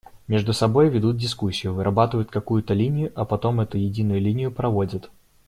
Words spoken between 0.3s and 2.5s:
собой ведут дискуссию, вырабатывают